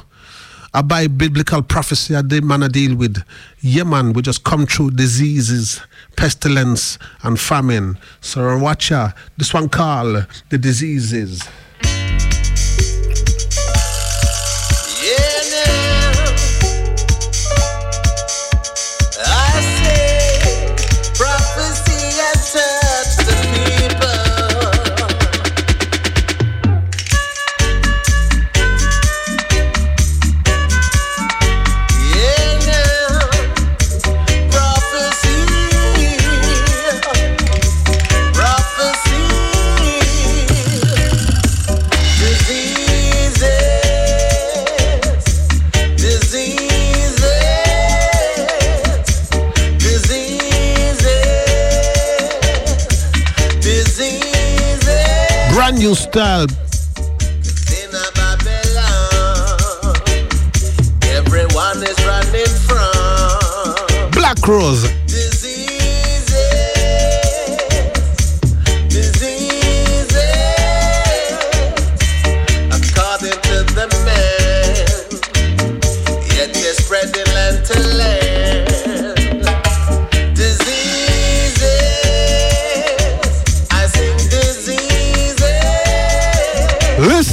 I 0.73 0.81
by 0.81 1.07
biblical 1.07 1.61
prophecy 1.61 2.13
I 2.13 2.23
did 2.23 2.43
man 2.43 2.61
I 2.61 2.67
deal 2.67 2.97
with. 2.97 3.23
Yeah 3.61 3.83
man, 3.83 4.11
we 4.11 4.21
just 4.21 4.43
come 4.43 4.65
through 4.65 4.91
diseases, 4.91 5.79
pestilence 6.17 6.99
and 7.21 7.39
famine. 7.39 7.97
So 8.19 8.57
watch 8.57 8.91
out. 8.91 9.13
This 9.37 9.53
one 9.53 9.69
called 9.69 10.27
the 10.49 10.57
diseases. 10.57 11.47
New 55.83 55.93
style. 55.95 56.47
Babylon, 58.15 59.95
everyone 61.03 61.83
is 61.83 61.97
running 62.07 62.53
from 62.67 64.11
Black 64.11 64.47
Rose. 64.47 65.02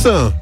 Listen. 0.02 0.39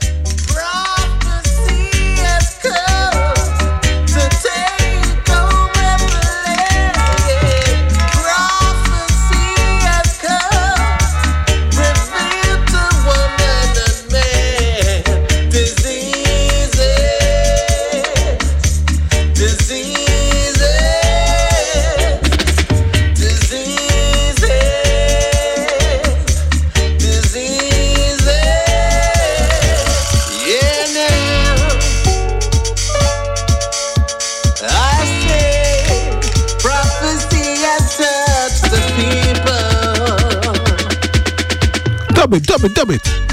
Dub 42.28 42.34
it, 42.34 42.46
dub 42.46 42.64
it, 42.64 42.74
dub 42.74 42.90
it. 42.90 43.27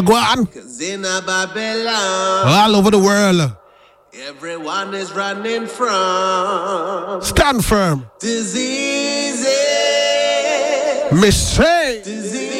Wagwan. 0.00 0.52
Cause 0.52 0.80
in 0.80 1.04
a 1.04 1.22
Babylon, 1.22 2.46
All 2.46 2.76
over 2.76 2.90
the 2.90 2.98
world. 2.98 3.56
everyone 4.28 4.94
is 4.94 5.12
running 5.12 5.66
from 5.66 7.22
Stand 7.22 7.64
firm. 7.64 8.06
diseases. 8.20 9.46
Miss 11.12 11.56
Say. 11.56 12.02
Disease. 12.04 12.52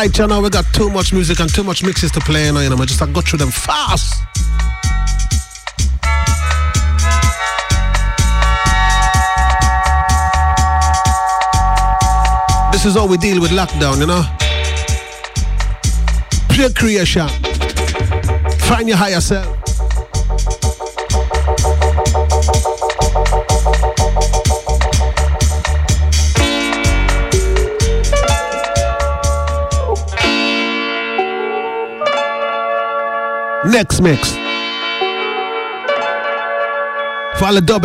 Right, 0.00 0.18
you 0.18 0.26
know, 0.26 0.40
we 0.40 0.48
got 0.48 0.64
too 0.72 0.88
much 0.88 1.12
music 1.12 1.40
and 1.40 1.54
too 1.54 1.62
much 1.62 1.84
mixes 1.84 2.10
to 2.12 2.20
play, 2.20 2.46
you 2.46 2.52
know, 2.52 2.60
you 2.60 2.70
know, 2.70 2.76
we 2.76 2.86
just 2.86 3.00
to 3.00 3.06
go 3.08 3.20
through 3.20 3.38
them 3.38 3.50
fast. 3.50 4.14
This 12.72 12.86
is 12.86 12.94
how 12.94 13.06
we 13.06 13.18
deal 13.18 13.42
with 13.42 13.50
lockdown, 13.50 13.98
you 14.00 14.06
know. 14.06 14.24
Pure 16.48 16.70
creation. 16.70 17.28
Find 18.60 18.88
your 18.88 18.96
higher 18.96 19.20
self. 19.20 19.59
Next 33.66 34.00
mix. 34.00 34.30
For 37.38 37.44
all 37.44 37.54
the 37.54 37.62
dub 37.62 37.84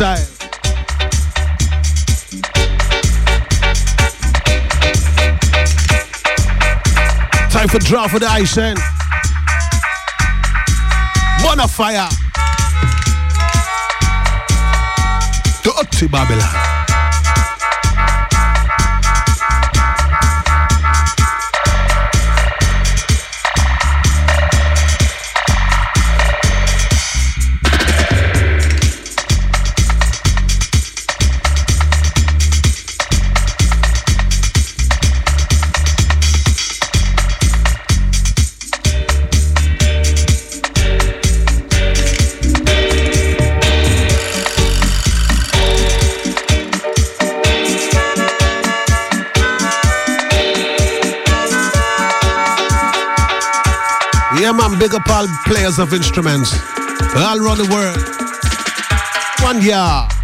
style. 0.00 0.26
Time 7.50 7.68
for 7.68 7.78
draw 7.80 8.08
for 8.08 8.18
the 8.18 8.26
ice 8.30 8.56
eh? 8.56 8.70
end. 8.70 8.78
Bonafire. 11.42 12.08
The 15.64 15.70
Utti 15.82 16.10
Babylon. 16.10 16.69
Big 54.80 54.94
up 54.94 55.06
all 55.10 55.26
players 55.44 55.78
of 55.78 55.92
instruments 55.92 56.54
all 57.14 57.38
around 57.38 57.58
the 57.58 57.68
world. 57.70 57.98
One 59.44 59.60
year. 59.60 60.19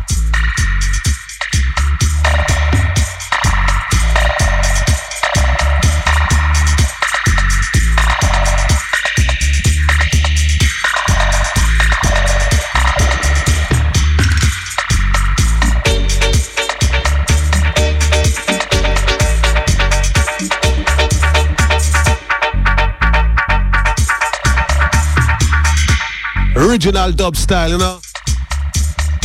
Original 26.77 27.11
dub 27.11 27.37
style, 27.37 27.71
you 27.71 27.79
know? 27.79 27.99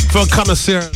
For 0.10 0.20
a 0.20 0.26
connoisseur. 0.26 0.89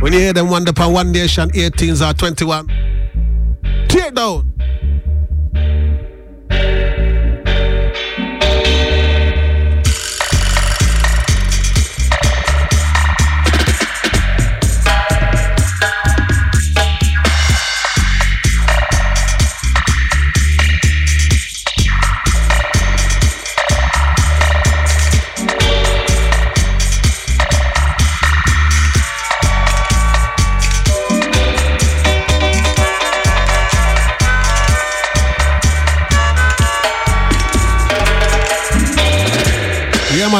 When 0.00 0.12
you 0.12 0.18
hear 0.18 0.32
them 0.32 0.50
one 0.50 0.66
upon 0.66 0.92
one 0.92 1.12
nation, 1.12 1.50
18s 1.50 2.02
or 2.04 2.14
21, 2.14 2.66
tear 3.88 4.10
down. 4.10 4.51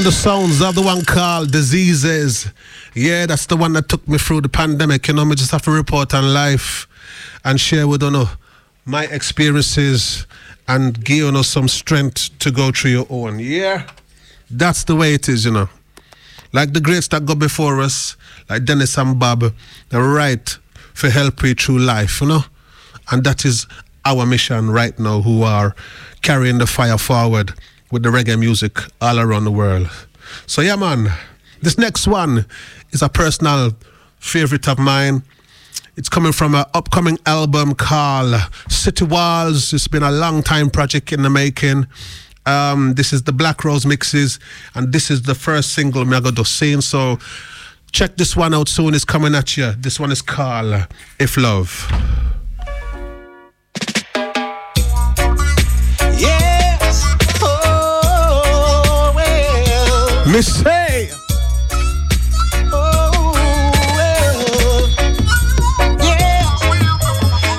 Man, 0.02 0.06
the 0.06 0.16
sounds 0.16 0.60
of 0.60 0.74
the 0.74 0.82
one 0.82 1.04
called 1.04 1.52
Diseases. 1.52 2.50
Yeah, 2.92 3.24
that's 3.26 3.46
the 3.46 3.56
one 3.56 3.72
that 3.74 3.88
took 3.88 4.08
me 4.08 4.18
through 4.18 4.40
the 4.40 4.48
pandemic. 4.48 5.06
You 5.06 5.14
know, 5.14 5.24
me 5.24 5.36
just 5.36 5.52
have 5.52 5.62
to 5.62 5.70
report 5.70 6.12
on 6.12 6.34
life 6.34 6.88
and 7.44 7.60
share 7.60 7.86
with 7.86 8.02
you 8.02 8.10
know, 8.10 8.28
my 8.84 9.04
experiences 9.04 10.26
and 10.66 10.92
give 11.04 11.18
you 11.18 11.30
know, 11.30 11.42
some 11.42 11.68
strength 11.68 12.36
to 12.40 12.50
go 12.50 12.72
through 12.72 12.90
your 12.90 13.06
own. 13.10 13.38
Yeah, 13.38 13.88
that's 14.50 14.82
the 14.82 14.96
way 14.96 15.14
it 15.14 15.28
is, 15.28 15.44
you 15.44 15.52
know. 15.52 15.68
Like 16.52 16.72
the 16.72 16.80
greats 16.80 17.06
that 17.08 17.24
go 17.24 17.36
before 17.36 17.80
us, 17.80 18.16
like 18.50 18.64
Dennis 18.64 18.98
and 18.98 19.20
Bob, 19.20 19.54
they're 19.90 20.02
right 20.02 20.58
for 20.94 21.10
help 21.10 21.44
you 21.44 21.54
through 21.54 21.78
life, 21.78 22.20
you 22.20 22.26
know. 22.26 22.44
And 23.12 23.22
that 23.22 23.44
is 23.44 23.68
our 24.04 24.26
mission 24.26 24.68
right 24.68 24.98
now, 24.98 25.20
who 25.20 25.44
are 25.44 25.76
carrying 26.22 26.58
the 26.58 26.66
fire 26.66 26.98
forward 26.98 27.52
with 27.92 28.02
the 28.02 28.08
reggae 28.08 28.38
music 28.38 28.78
all 29.00 29.20
around 29.20 29.44
the 29.44 29.52
world. 29.52 29.88
So 30.46 30.62
yeah, 30.62 30.76
man, 30.76 31.12
this 31.60 31.78
next 31.78 32.08
one 32.08 32.46
is 32.90 33.02
a 33.02 33.08
personal 33.08 33.76
favorite 34.18 34.66
of 34.66 34.78
mine. 34.78 35.22
It's 35.96 36.08
coming 36.08 36.32
from 36.32 36.54
an 36.54 36.64
upcoming 36.72 37.18
album 37.26 37.74
called 37.74 38.40
City 38.68 39.04
Walls. 39.04 39.74
It's 39.74 39.86
been 39.86 40.02
a 40.02 40.10
long 40.10 40.42
time 40.42 40.70
project 40.70 41.12
in 41.12 41.22
the 41.22 41.28
making. 41.28 41.86
Um, 42.46 42.94
this 42.94 43.12
is 43.12 43.22
the 43.24 43.32
Black 43.32 43.62
Rose 43.62 43.84
mixes, 43.84 44.40
and 44.74 44.92
this 44.92 45.10
is 45.10 45.22
the 45.22 45.34
first 45.34 45.74
single 45.74 46.04
me 46.06 46.18
to 46.18 46.44
sing. 46.44 46.80
So 46.80 47.18
check 47.92 48.16
this 48.16 48.34
one 48.34 48.54
out 48.54 48.68
soon. 48.68 48.94
It's 48.94 49.04
coming 49.04 49.34
at 49.34 49.56
you. 49.56 49.72
This 49.72 50.00
one 50.00 50.10
is 50.10 50.22
called 50.22 50.86
If 51.20 51.36
Love. 51.36 52.41
Hey. 60.32 61.10
Oh. 62.72 63.34
Yeah. 66.00 66.48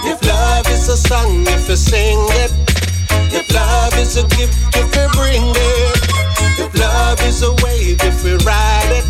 If 0.04 0.26
love 0.26 0.68
is 0.70 0.90
a 0.90 0.98
song, 0.98 1.46
if 1.50 1.70
you 1.70 1.76
sing 1.76 2.18
it. 2.42 2.52
If 3.32 3.54
love 3.54 3.94
is 4.00 4.18
a 4.18 4.24
gift, 4.24 4.58
if 4.76 4.90
you 4.96 5.08
bring 5.14 5.54
it. 5.54 6.02
If 6.58 6.74
love 6.80 7.22
is 7.22 7.44
a 7.44 7.54
wave, 7.64 8.02
if 8.02 8.24
we 8.24 8.32
ride 8.44 8.90
it. 8.90 9.06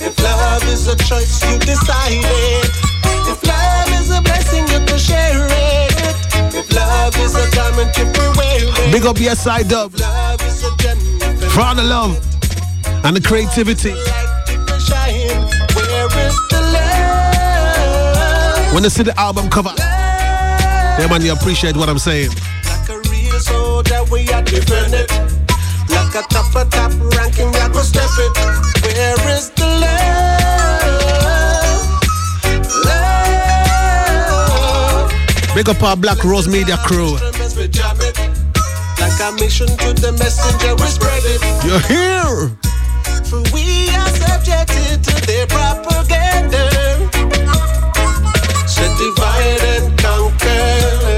If 0.00 0.18
love 0.22 0.64
is 0.64 0.88
a 0.88 0.96
choice, 0.96 1.44
you 1.44 1.58
decide 1.58 2.24
it. 2.24 2.70
If 3.28 3.44
love 3.44 4.00
is 4.00 4.10
a 4.16 4.22
blessing, 4.22 4.66
you 4.68 4.80
can 4.86 4.98
share 4.98 5.46
it. 5.46 5.92
If 6.56 6.74
love 6.74 7.14
is 7.18 7.34
a 7.34 7.50
diamond, 7.50 7.94
you 7.98 8.10
can 8.12 8.34
wear 8.34 8.60
it. 8.62 8.92
Big 8.92 9.04
up 9.04 9.20
yes 9.20 9.46
I 9.46 9.62
dub. 9.62 9.94
Love 10.00 10.40
is 10.40 10.64
a 10.64 10.74
gem, 10.78 10.96
if 11.20 11.54
you 11.54 11.62
all 11.62 11.74
the 11.74 11.82
love 11.82 12.37
and 13.04 13.16
the 13.16 13.20
creativity. 13.20 13.92
light, 13.92 14.44
you 14.50 14.64
can 14.64 14.80
shine. 14.80 15.28
Where 15.74 16.06
is 16.26 16.36
the 16.50 16.60
love? 16.74 18.74
When 18.74 18.82
they 18.82 18.88
see 18.88 19.02
the 19.02 19.18
album 19.18 19.48
cover, 19.48 19.72
yeah 19.76 21.06
man, 21.10 21.22
you 21.22 21.32
appreciate 21.32 21.76
what 21.76 21.88
I'm 21.88 21.98
saying. 21.98 22.30
Like 22.64 22.88
a 22.88 22.98
real 23.10 23.38
soldier, 23.40 24.02
we 24.10 24.28
are. 24.30 24.42
Like 25.90 26.14
a 26.14 26.22
top 26.28 26.54
ranking, 27.16 27.50
we 27.52 27.58
are 27.58 27.68
go 27.68 27.82
step 27.82 28.08
it. 28.18 28.36
Where 28.82 29.28
is 29.36 29.50
the 29.50 29.64
love? 29.64 29.88
Love. 32.84 35.12
Big 35.54 35.68
up 35.68 35.82
our 35.82 35.96
Black 35.96 36.22
Rose 36.24 36.48
Media 36.48 36.76
crew. 36.78 37.14
Mess 37.38 37.56
we 37.56 37.68
jam 37.68 37.96
it. 38.00 38.16
Like 39.00 39.20
a 39.20 39.32
mission 39.40 39.66
to 39.66 39.92
the 39.92 40.12
messenger, 40.12 40.74
we 40.76 40.86
spread 40.88 41.22
it. 41.24 41.40
You're 41.64 41.80
here. 41.80 42.56
For 43.28 43.42
we 43.52 43.90
are 43.90 44.08
subjected 44.08 45.04
to 45.04 45.26
their 45.26 45.46
propaganda. 45.48 46.64
So 48.66 48.84
divide 48.96 49.60
and 49.74 49.98
conquer 49.98 51.17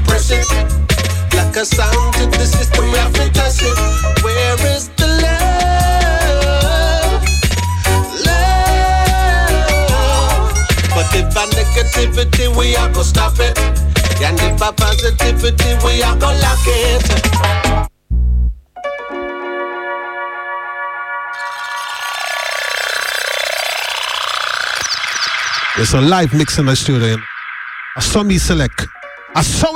a 1.61 1.65
sound 1.65 2.13
to 2.15 2.25
the 2.25 2.45
system, 2.45 2.85
we 2.85 2.97
have 2.97 3.13
to. 3.13 3.21
Where 4.23 4.57
is 4.73 4.89
the 4.97 5.07
love? 5.21 5.61
Love. 8.25 9.31
But 10.95 11.13
if 11.13 11.35
a 11.37 11.45
negativity, 11.53 12.45
we 12.57 12.75
are 12.75 12.91
go 12.91 13.03
stop 13.03 13.39
it. 13.39 13.59
And 14.23 14.39
if 14.39 14.61
a 14.61 14.71
positivity, 14.73 15.75
we 15.85 16.01
are 16.01 16.17
go 16.17 16.31
lock 16.41 16.65
it. 16.65 17.03
It's 25.77 25.93
a 25.93 26.01
live 26.01 26.33
mix 26.33 26.57
in 26.57 26.65
the 26.65 26.75
studio. 26.75 27.17
I 27.97 27.99
saw 27.99 28.23
me 28.23 28.39
select. 28.39 28.87
I 29.35 29.43
saw 29.43 29.71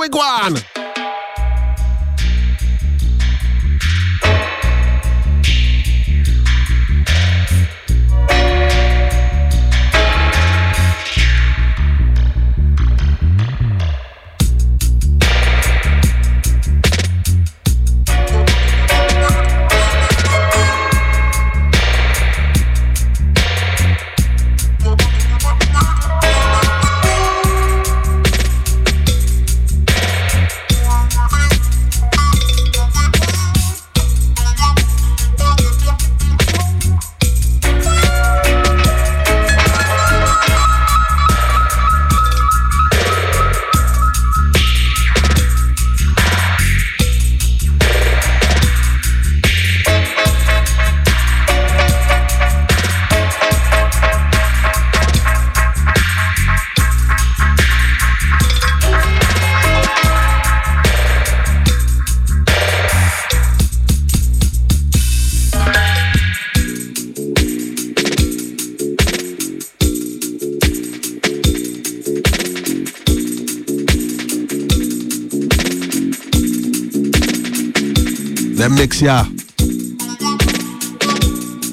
yeah. 78.94 79.24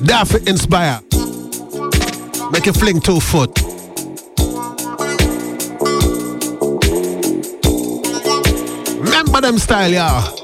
Daffy 0.03 0.39
inspire. 0.49 0.99
Make 2.51 2.67
it 2.67 2.75
fling 2.75 2.99
two 2.99 3.19
foot. 3.19 3.51
Remember 8.99 9.41
them 9.41 9.59
style, 9.59 9.91
yeah. 9.91 10.42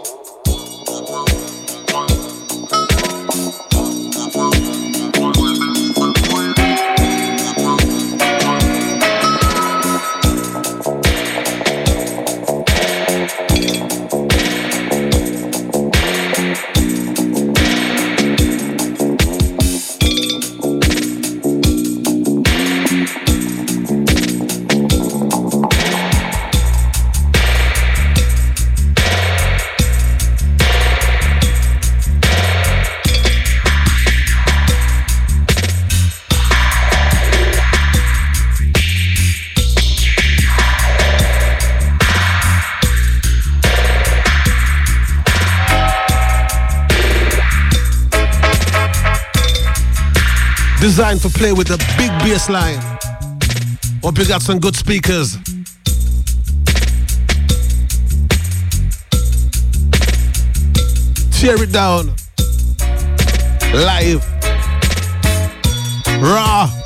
Designed 51.00 51.22
for 51.22 51.30
play 51.30 51.54
with 51.54 51.70
a 51.72 51.78
big 51.98 52.12
bass 52.20 52.50
line. 52.50 52.78
Hope 54.04 54.18
you 54.18 54.28
got 54.28 54.42
some 54.42 54.60
good 54.60 54.76
speakers. 54.76 55.38
Tear 61.40 61.64
it 61.64 61.72
down. 61.72 62.14
Live. 63.74 64.26
Raw. 66.22 66.79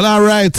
Well, 0.00 0.14
all 0.14 0.26
right. 0.26 0.56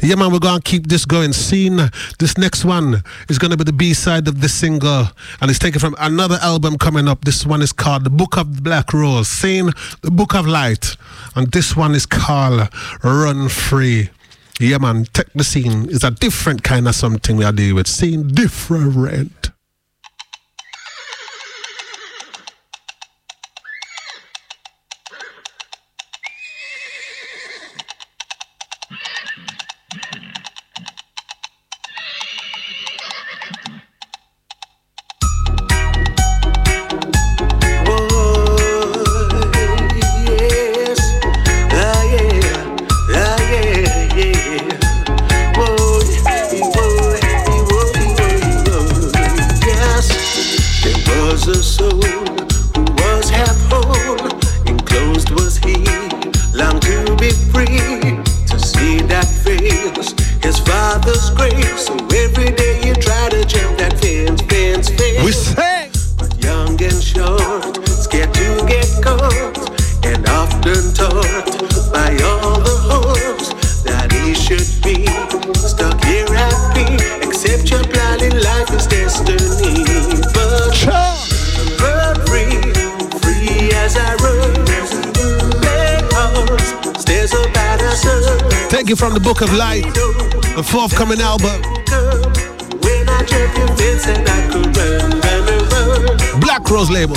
Yeah, 0.00 0.14
man, 0.14 0.30
we're 0.30 0.38
going 0.38 0.60
to 0.60 0.62
keep 0.62 0.86
this 0.86 1.04
going. 1.04 1.32
Seen, 1.32 1.90
this 2.20 2.38
next 2.38 2.64
one 2.64 3.02
is 3.28 3.36
going 3.36 3.50
to 3.50 3.56
be 3.56 3.64
the 3.64 3.72
B 3.72 3.92
side 3.92 4.28
of 4.28 4.40
this 4.40 4.54
single, 4.54 5.08
and 5.40 5.50
it's 5.50 5.58
taken 5.58 5.80
from 5.80 5.96
another 5.98 6.38
album 6.40 6.78
coming 6.78 7.08
up. 7.08 7.24
This 7.24 7.44
one 7.44 7.62
is 7.62 7.72
called 7.72 8.04
The 8.04 8.10
Book 8.10 8.36
of 8.36 8.62
Black 8.62 8.92
Rose. 8.92 9.26
Seen, 9.26 9.70
The 10.02 10.12
Book 10.12 10.36
of 10.36 10.46
Light. 10.46 10.96
And 11.34 11.50
this 11.50 11.74
one 11.74 11.96
is 11.96 12.06
called 12.06 12.68
Run 13.02 13.48
Free. 13.48 14.10
Yeah, 14.60 14.78
man, 14.78 15.06
take 15.12 15.32
the 15.32 15.42
scene 15.42 15.88
It's 15.90 16.04
a 16.04 16.12
different 16.12 16.62
kind 16.62 16.86
of 16.86 16.94
something 16.94 17.36
we 17.36 17.44
are 17.44 17.50
dealing 17.50 17.74
with. 17.74 17.88
Seen 17.88 18.28
different. 18.28 19.50
You 88.88 88.94
from 88.94 89.14
the 89.14 89.20
Book 89.20 89.40
of 89.40 89.52
Light, 89.52 89.82
the 90.54 90.62
forthcoming 90.62 91.20
album. 91.20 91.60
Black 96.40 96.70
Rose 96.70 96.88
label. 96.88 97.16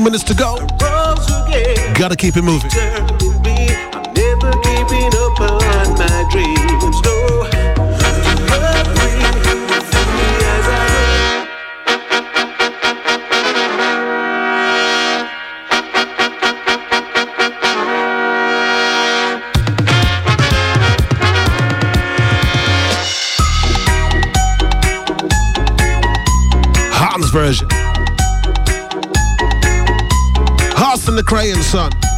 Minutes 0.00 0.24
to 0.24 0.34
go. 0.34 0.56
Gotta 1.94 2.16
keep 2.16 2.34
it 2.36 2.42
moving. 2.42 2.70
determined 27.50 27.79
the 31.20 31.26
Crayon 31.26 31.62
Son. 31.62 32.09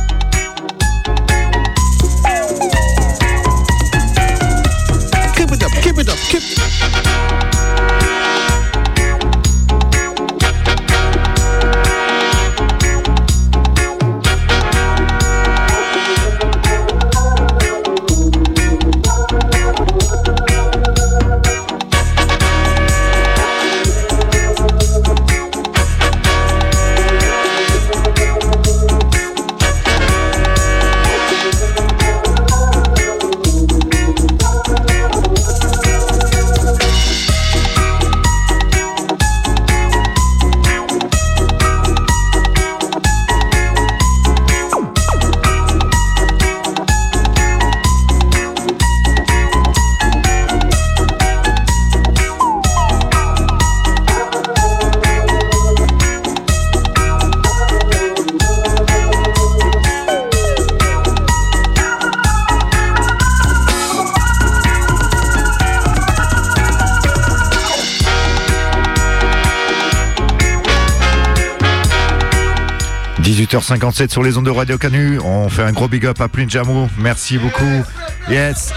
18h57 73.52 74.10
sur 74.10 74.22
les 74.22 74.38
ondes 74.38 74.46
de 74.46 74.50
Radio 74.50 74.78
Canu. 74.78 75.18
On 75.22 75.50
fait 75.50 75.62
un 75.62 75.72
gros 75.72 75.86
big 75.86 76.06
up 76.06 76.18
à 76.22 76.28
Prince 76.28 76.50
Jamou. 76.50 76.88
Merci 76.96 77.36
beaucoup. 77.36 77.84
Yes. 78.30 78.72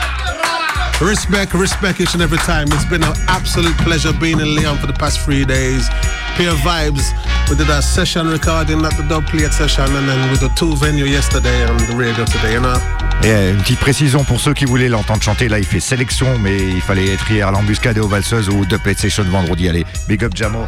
Respect, 1.00 1.54
respect 1.54 2.02
each 2.02 2.14
and 2.14 2.22
every 2.22 2.40
time. 2.40 2.66
It's 2.74 2.84
been 2.84 3.04
an 3.04 3.14
absolute 3.30 3.76
pleasure 3.86 4.12
being 4.12 4.42
in 4.42 4.54
Leon 4.54 4.76
for 4.78 4.88
the 4.88 4.98
past 4.98 5.22
three 5.22 5.46
days. 5.46 5.90
Pure 6.36 6.56
vibes. 6.56 7.14
We 7.50 7.56
did 7.56 7.70
a 7.70 7.82
session 7.82 8.28
recording 8.28 8.84
at 8.84 8.98
the 8.98 9.04
dub 9.08 9.26
plate 9.28 9.54
session 9.54 9.86
and 9.86 10.10
then 10.10 10.30
we 10.30 10.38
did 10.38 10.52
two 10.58 10.76
venue 10.76 11.06
yesterday 11.06 11.64
and 11.64 11.80
the 11.80 11.96
radio 11.96 12.26
today, 12.26 12.54
you 12.56 12.60
know? 12.60 12.76
Et 13.24 13.32
euh, 13.32 13.54
une 13.54 13.62
petite 13.62 13.80
précision 13.80 14.26
pour 14.26 14.42
ceux 14.42 14.54
qui 14.54 14.66
voulaient 14.66 14.90
l'entendre 14.90 15.24
chanter, 15.24 15.48
là 15.48 15.58
il 15.58 15.66
fait 15.66 15.80
sélection, 15.80 16.38
mais 16.40 16.58
il 16.58 16.82
fallait 16.82 17.14
être 17.14 17.32
hier 17.32 17.48
à 17.48 17.52
l'embuscade 17.52 17.96
et 17.96 18.02
aux 18.02 18.10
valseuses 18.10 18.50
ou 18.50 18.66
de 18.66 18.76
Play 18.76 18.94
Station 18.94 19.24
vendredi. 19.24 19.70
Allez, 19.70 19.86
big 20.10 20.22
up 20.26 20.34
Jamo. 20.36 20.66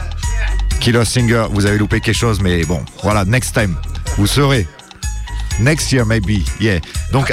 Killer 0.79 1.05
Singer, 1.05 1.47
vous 1.51 1.65
avez 1.65 1.77
loupé 1.77 1.99
quelque 1.99 2.15
chose, 2.15 2.39
mais 2.41 2.63
bon, 2.63 2.81
voilà, 3.03 3.25
next 3.25 3.53
time, 3.53 3.75
vous 4.17 4.27
saurez. 4.27 4.67
Next 5.59 5.91
year 5.91 6.05
maybe, 6.05 6.43
yeah. 6.59 6.79
Donc 7.11 7.31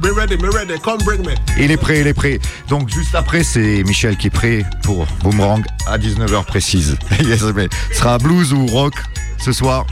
Be 0.00 0.08
ready, 0.16 0.36
be 0.36 0.52
ready. 0.52 0.78
Come 0.80 0.98
bring 1.04 1.24
me. 1.24 1.34
il 1.58 1.70
est 1.70 1.76
prêt, 1.76 2.00
il 2.00 2.06
est 2.06 2.14
prêt. 2.14 2.40
Donc 2.68 2.88
juste 2.88 3.14
après, 3.14 3.44
c'est 3.44 3.82
Michel 3.84 4.16
qui 4.16 4.28
est 4.28 4.30
prêt 4.30 4.64
pour 4.82 5.06
Boomerang 5.22 5.64
à 5.86 5.98
19h 5.98 6.44
précise. 6.44 6.96
yes, 7.20 7.42
mais 7.54 7.68
ce 7.90 7.98
sera 7.98 8.18
blues 8.18 8.52
ou 8.52 8.66
rock 8.66 8.94
ce 9.38 9.52
soir. 9.52 9.86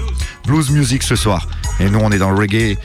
Blues 0.46 0.70
music 0.70 1.02
ce 1.02 1.14
soir. 1.14 1.46
Et 1.80 1.88
nous, 1.88 1.98
on 2.00 2.10
est 2.10 2.18
dans 2.18 2.30
le 2.30 2.36
reggae. 2.36 2.76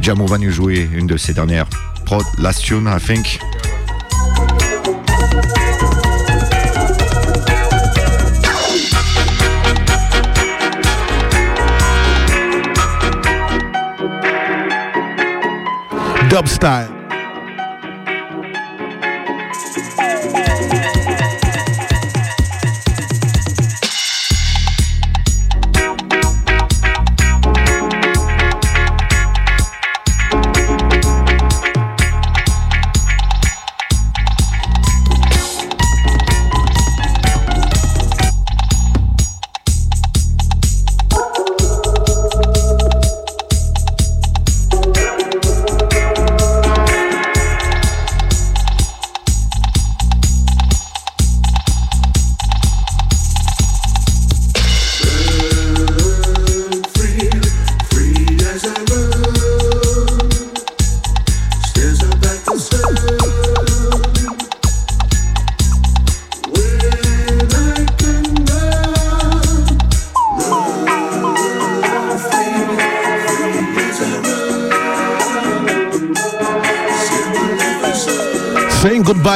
Jamo 0.00 0.26
va 0.26 0.38
nous 0.38 0.50
jouer 0.50 0.88
une 0.92 1.06
de 1.06 1.16
ses 1.16 1.34
dernières 1.34 1.68
prod, 2.06 2.24
last 2.38 2.64
tune, 2.64 2.88
I 2.88 2.98
think. 2.98 3.40
Dub 16.30 16.46
style. 16.46 16.99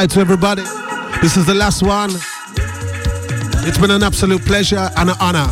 Goodbye 0.05 0.13
to 0.13 0.19
everybody. 0.21 0.61
This 1.21 1.37
is 1.37 1.45
the 1.45 1.53
last 1.53 1.81
one. 1.81 2.11
It's 3.67 3.77
been 3.77 3.91
an 3.91 4.03
absolute 4.03 4.43
pleasure 4.45 4.89
and 4.97 5.09
an 5.09 5.15
honor. 5.19 5.47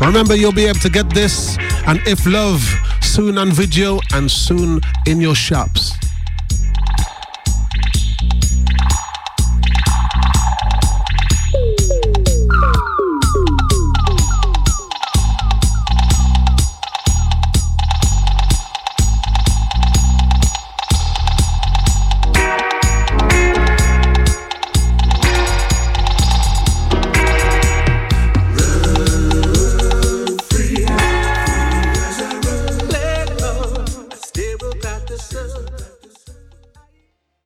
Remember, 0.00 0.34
you'll 0.34 0.52
be 0.52 0.66
able 0.66 0.80
to 0.80 0.90
get 0.90 1.08
this 1.10 1.56
and 1.86 1.98
If 2.06 2.26
Love 2.26 2.62
soon 3.02 3.38
on 3.38 3.50
video 3.50 3.98
and 4.12 4.30
soon 4.30 4.80
in 5.06 5.20
your 5.20 5.34
shops. 5.34 5.79